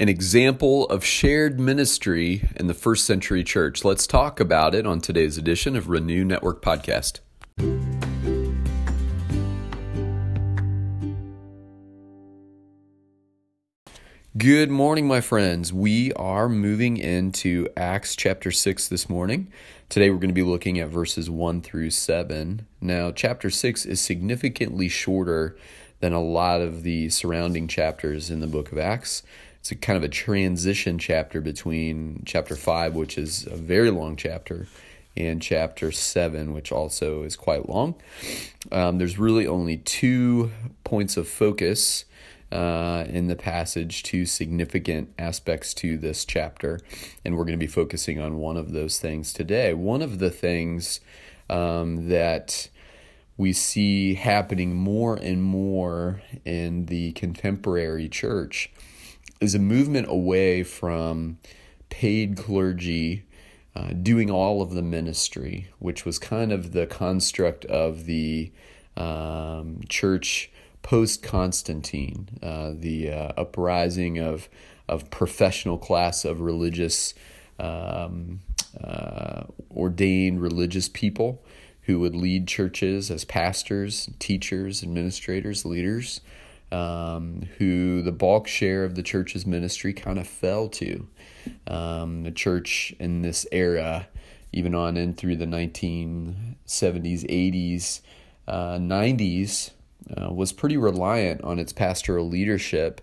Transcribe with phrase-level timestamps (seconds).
[0.00, 3.84] an example of shared ministry in the first century church.
[3.84, 7.20] Let's talk about it on today's edition of Renew Network Podcast.
[14.38, 15.70] Good morning, my friends.
[15.70, 19.52] We are moving into Acts chapter 6 this morning.
[19.90, 22.66] Today we're going to be looking at verses 1 through 7.
[22.80, 25.58] Now, chapter 6 is significantly shorter
[25.98, 29.22] than a lot of the surrounding chapters in the book of Acts.
[29.60, 34.16] It's a kind of a transition chapter between chapter 5, which is a very long
[34.16, 34.66] chapter,
[35.18, 37.94] and chapter 7, which also is quite long.
[38.72, 40.50] Um, there's really only two
[40.82, 42.06] points of focus
[42.50, 46.80] uh, in the passage two significant aspects to this chapter,
[47.22, 49.74] and we're going to be focusing on one of those things today.
[49.74, 51.00] One of the things
[51.50, 52.70] um, that
[53.36, 58.70] we see happening more and more in the contemporary church
[59.40, 61.38] is a movement away from
[61.88, 63.24] paid clergy
[63.74, 68.52] uh, doing all of the ministry, which was kind of the construct of the
[68.96, 70.50] um, church
[70.82, 74.48] post Constantine, uh, the uh, uprising of
[74.88, 77.14] of professional class of religious
[77.60, 78.40] um,
[78.82, 81.44] uh, ordained religious people
[81.82, 86.20] who would lead churches as pastors, teachers, administrators, leaders.
[86.72, 91.08] Um, who the bulk share of the church's ministry kind of fell to.
[91.66, 94.06] Um, the church in this era,
[94.52, 98.00] even on in through the 1970s, 80s,
[98.46, 99.70] uh, 90s,
[100.16, 103.00] uh, was pretty reliant on its pastoral leadership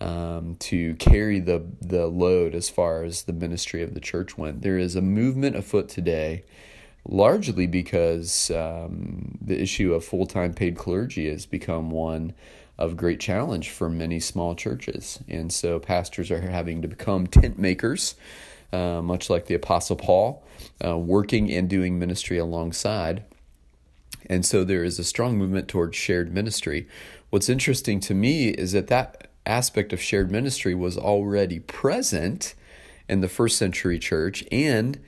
[0.00, 4.62] um, to carry the the load as far as the ministry of the church went.
[4.62, 6.44] There is a movement afoot today,
[7.06, 12.32] largely because um, the issue of full time paid clergy has become one
[12.80, 17.58] of great challenge for many small churches, and so pastors are having to become tent
[17.58, 18.14] makers.
[18.72, 20.44] Uh, much like the Apostle Paul,
[20.84, 23.24] uh, working and doing ministry alongside
[24.30, 26.86] and so there is a strong movement towards shared ministry.
[27.30, 32.54] What's interesting to me is that that aspect of shared ministry was already present
[33.08, 35.00] in the first century church, and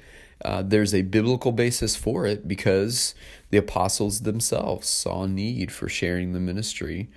[0.44, 3.14] uh, there's a biblical basis for it because
[3.50, 7.08] the apostles themselves saw need for sharing the ministry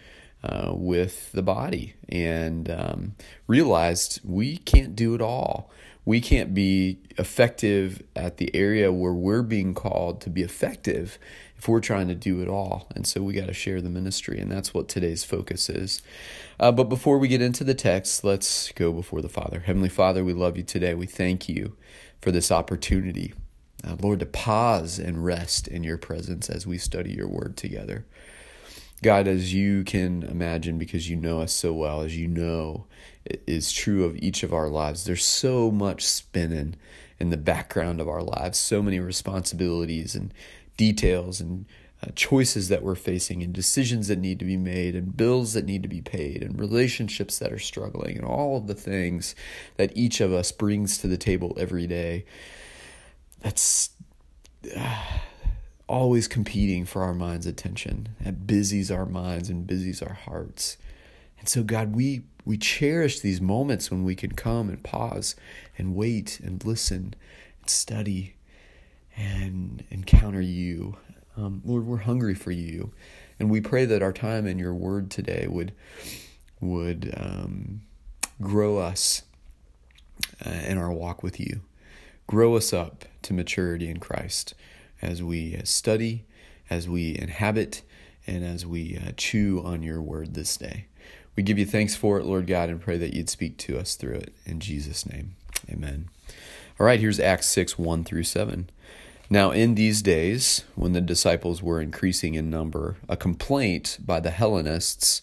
[0.46, 3.16] uh, with the body and um,
[3.48, 5.72] realized we can't do it all.
[6.06, 11.18] We can't be effective at the area where we're being called to be effective
[11.58, 12.88] if we're trying to do it all.
[12.96, 16.04] And so we got to share the ministry, and that's what today's focus is.
[16.60, 19.62] Uh, but before we get into the text, let's go before the Father.
[19.62, 20.94] Heavenly Father, we love you today.
[20.94, 21.76] We thank you
[22.22, 23.34] for this opportunity,
[23.84, 28.06] uh, Lord, to pause and rest in your presence as we study your word together.
[29.06, 32.88] God, as you can imagine, because you know us so well, as you know
[33.46, 36.76] is true of each of our lives, there's so much spinning
[37.20, 40.34] in the background of our lives, so many responsibilities and
[40.76, 41.68] details and
[42.02, 45.66] uh, choices that we're facing and decisions that need to be made and bills that
[45.66, 49.36] need to be paid and relationships that are struggling and all of the things
[49.78, 52.26] that each of us brings to the table every day.
[53.42, 53.92] That's
[54.76, 55.20] uh,
[55.88, 58.10] always competing for our mind's attention.
[58.22, 60.78] That busies our minds and busies our hearts.
[61.40, 65.36] And so god we we cherish these moments when we can come and pause
[65.78, 67.16] and wait and listen
[67.60, 68.36] and study
[69.18, 70.98] and encounter you.
[71.36, 72.94] Um, Lord, we're hungry for you,
[73.40, 75.74] and we pray that our time in your word today would
[76.62, 77.82] would um,
[78.42, 79.24] grow us
[80.46, 81.62] uh, in our walk with you,
[82.28, 84.54] grow us up to maturity in Christ
[85.06, 86.26] as we study,
[86.70, 87.84] as we inhabit,
[88.28, 90.88] and as we uh, chew on your word this day.
[91.36, 93.96] We give you thanks for it, Lord God, and pray that you'd speak to us
[93.96, 94.34] through it.
[94.46, 95.36] In Jesus' name,
[95.70, 96.10] amen.
[96.80, 98.70] All right, here's Acts 6 1 through 7.
[99.30, 104.32] Now, in these days, when the disciples were increasing in number, a complaint by the
[104.32, 105.22] Hellenists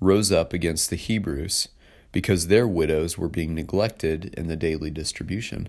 [0.00, 1.68] rose up against the Hebrews
[2.12, 5.68] because their widows were being neglected in the daily distribution.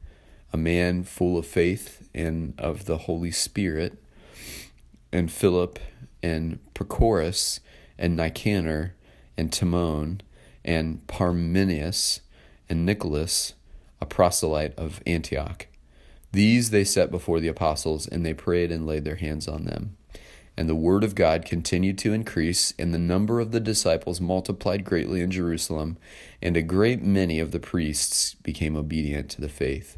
[0.53, 3.97] a man full of faith and of the Holy Spirit,
[5.11, 5.79] and Philip,
[6.23, 7.59] and Prochorus,
[7.97, 8.95] and Nicanor,
[9.37, 10.21] and Timon,
[10.63, 12.21] and Parmenius,
[12.69, 13.53] and Nicholas,
[14.01, 15.67] a proselyte of Antioch.
[16.31, 19.97] These they set before the apostles, and they prayed and laid their hands on them.
[20.57, 24.83] And the word of God continued to increase, and the number of the disciples multiplied
[24.83, 25.97] greatly in Jerusalem,
[26.41, 29.97] and a great many of the priests became obedient to the faith.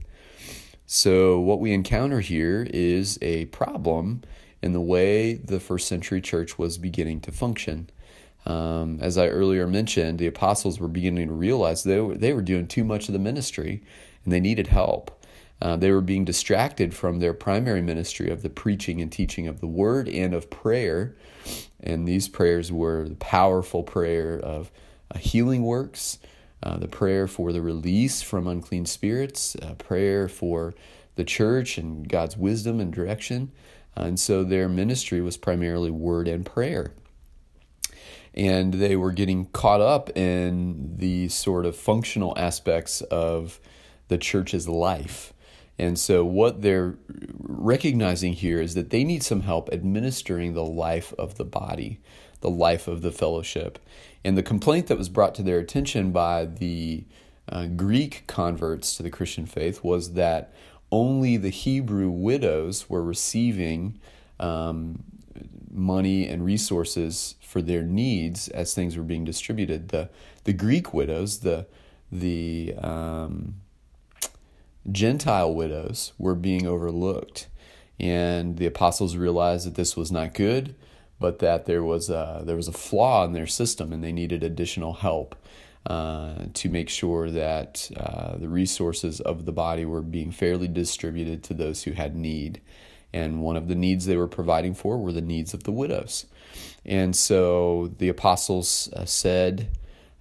[0.96, 4.22] So, what we encounter here is a problem
[4.62, 7.90] in the way the first century church was beginning to function.
[8.46, 12.44] Um, as I earlier mentioned, the apostles were beginning to realize they were, they were
[12.44, 13.82] doing too much of the ministry
[14.24, 15.26] and they needed help.
[15.60, 19.62] Uh, they were being distracted from their primary ministry of the preaching and teaching of
[19.62, 21.16] the word and of prayer.
[21.80, 24.70] And these prayers were the powerful prayer of
[25.10, 26.20] uh, healing works,
[26.64, 30.74] uh, the prayer for the release from unclean spirits, uh, prayer for
[31.16, 33.52] the church and God's wisdom and direction.
[33.96, 36.94] and so their ministry was primarily word and prayer
[38.34, 43.60] and they were getting caught up in the sort of functional aspects of
[44.08, 45.34] the church's life.
[45.80, 46.96] And so, what they're
[47.40, 52.00] recognizing here is that they need some help administering the life of the body,
[52.42, 53.80] the life of the fellowship.
[54.24, 57.06] And the complaint that was brought to their attention by the
[57.50, 60.54] uh, Greek converts to the Christian faith was that
[60.92, 64.00] only the Hebrew widows were receiving
[64.40, 65.04] um,
[65.72, 69.90] money and resources for their needs as things were being distributed.
[69.90, 70.10] The
[70.44, 71.66] the Greek widows, the
[72.12, 73.56] the um,
[74.92, 77.48] Gentile widows were being overlooked,
[78.00, 80.76] and the apostles realized that this was not good,
[81.20, 84.44] but that there was a, there was a flaw in their system, and they needed
[84.44, 85.36] additional help.
[85.86, 91.44] Uh, to make sure that uh, the resources of the body were being fairly distributed
[91.44, 92.62] to those who had need.
[93.12, 96.26] And one of the needs they were providing for were the needs of the widows.
[96.86, 99.78] And so the apostles uh, said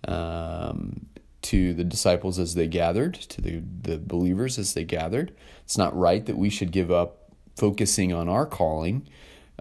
[0.09, 1.07] um,
[1.43, 5.33] to the disciples as they gathered, to the, the believers as they gathered,
[5.65, 9.07] it's not right that we should give up focusing on our calling.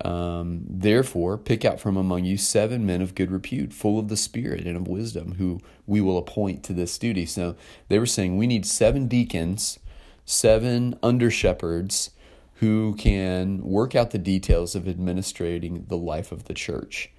[0.04, 4.18] Um, therefore, pick out from among you seven men of good repute, full of the
[4.18, 7.26] Spirit and of wisdom, who we will appoint to this duty.
[7.26, 7.56] So
[7.90, 9.80] they were saying we need seven deacons,
[10.26, 12.12] seven under shepherds,
[12.56, 17.12] who can work out the details of administrating the life of the church.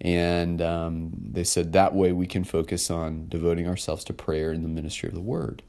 [0.00, 4.64] And um, they said that way we can focus on devoting ourselves to prayer and
[4.64, 5.62] the ministry of the word.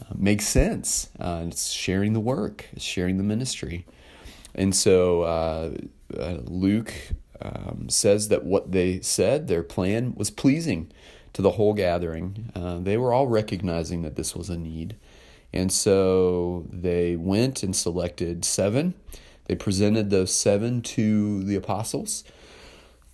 [0.00, 1.08] Uh, makes sense.
[1.18, 3.86] Uh, it's sharing the work, it's sharing the ministry.
[4.54, 5.70] And so uh,
[6.18, 6.92] uh Luke
[7.40, 10.92] um, says that what they said, their plan, was pleasing
[11.32, 12.52] to the whole gathering.
[12.54, 14.96] Uh, they were all recognizing that this was a need.
[15.52, 18.94] And so they went and selected seven.
[19.46, 22.24] They presented those seven to the apostles.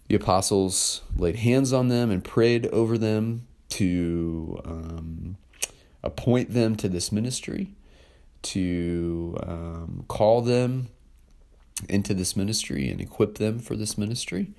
[0.09, 5.37] The apostles laid hands on them and prayed over them to um,
[6.03, 7.75] appoint them to this ministry,
[8.43, 10.89] to um, call them
[11.89, 14.53] into this ministry and equip them for this ministry.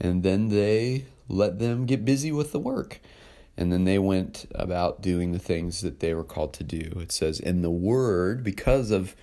[0.00, 3.00] And then they let them get busy with the work
[3.56, 7.12] and then they went about doing the things that they were called to do it
[7.12, 9.14] says in the word because of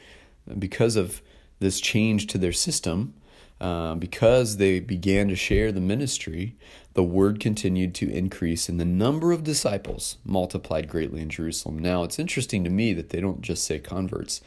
[0.57, 1.21] because of
[1.59, 3.13] this change to their system
[3.59, 6.55] uh, because they began to share the ministry
[6.93, 12.03] the word continued to increase and the number of disciples multiplied greatly in jerusalem now
[12.03, 14.41] it's interesting to me that they don't just say converts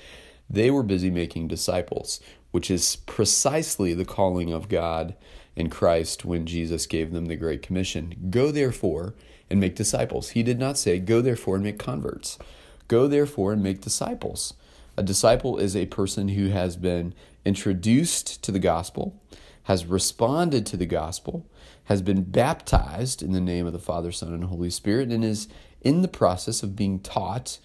[0.49, 5.15] they were busy making disciples which is precisely the calling of god
[5.57, 9.15] in christ when jesus gave them the great commission go therefore
[9.51, 10.31] and make disciples.
[10.31, 12.39] He did not say, Go therefore and make converts.
[12.89, 14.55] Go therefore and make disciples.
[14.97, 19.21] A disciple is a person who has been introduced to the gospel,
[19.65, 21.47] has responded to the gospel,
[21.85, 25.49] has been baptized in the name of the Father, Son, and Holy Spirit, and is
[25.81, 27.59] in the process of being taught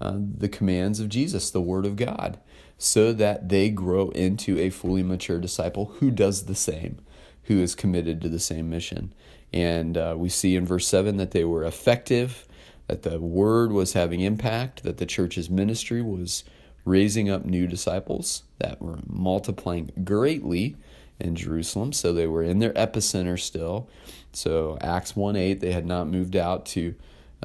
[0.00, 2.38] uh, the commands of Jesus, the Word of God,
[2.78, 6.98] so that they grow into a fully mature disciple who does the same,
[7.44, 9.12] who is committed to the same mission.
[9.52, 12.46] And uh, we see in verse 7 that they were effective,
[12.88, 16.44] that the word was having impact, that the church's ministry was
[16.84, 20.76] raising up new disciples that were multiplying greatly
[21.20, 21.92] in Jerusalem.
[21.92, 23.88] So they were in their epicenter still.
[24.32, 26.94] So Acts 1 8, they had not moved out to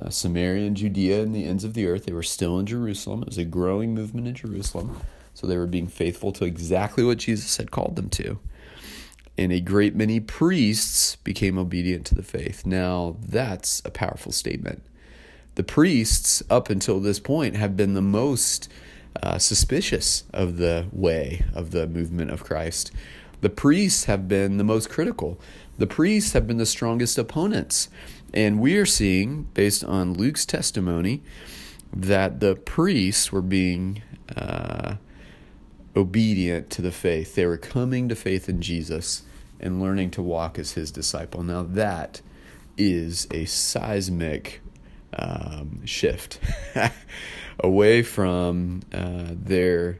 [0.01, 2.06] uh, Samaria and Judea and the ends of the earth.
[2.06, 3.22] They were still in Jerusalem.
[3.24, 5.00] It was a growing movement in Jerusalem.
[5.34, 8.39] So they were being faithful to exactly what Jesus had called them to
[9.38, 12.65] and a great many priests became obedient to the faith.
[12.65, 14.82] Now, that's a powerful statement.
[15.56, 18.70] The priests, up until this point, have been the most
[19.24, 22.92] uh, suspicious of the way of the movement of Christ.
[23.42, 25.40] The priests have been the most critical.
[25.78, 27.90] The priests have been the strongest opponents.
[28.34, 31.24] And we are seeing, based on Luke's testimony,
[31.94, 34.02] that the priests were being
[34.36, 34.96] uh,
[35.96, 37.36] obedient to the faith.
[37.36, 39.24] They were coming to faith in Jesus
[39.60, 41.44] and learning to walk as his disciple.
[41.44, 42.22] Now, that
[42.78, 44.62] is a seismic
[45.14, 46.40] um, shift
[47.60, 50.00] away from uh, their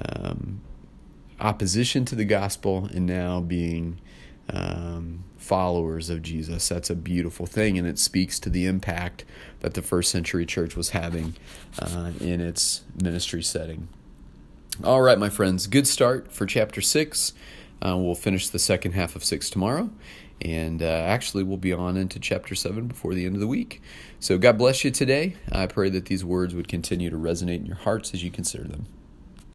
[0.00, 0.60] um,
[1.40, 3.98] opposition to the gospel and now being
[4.50, 6.68] um, followers of Jesus.
[6.68, 9.24] That's a beautiful thing, and it speaks to the impact
[9.60, 11.34] that the first century church was having
[11.78, 13.88] uh, in its ministry setting.
[14.84, 17.32] All right, my friends, good start for chapter 6.
[17.84, 19.90] Uh, we'll finish the second half of 6 tomorrow.
[20.42, 23.80] And uh, actually, we'll be on into chapter 7 before the end of the week.
[24.20, 25.36] So, God bless you today.
[25.50, 28.64] I pray that these words would continue to resonate in your hearts as you consider
[28.64, 28.86] them.